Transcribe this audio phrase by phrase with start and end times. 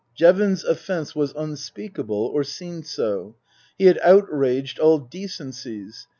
[0.15, 3.35] Jevons's offence was unspeakable, or seemed so.
[3.77, 6.07] He had outraged all decencies.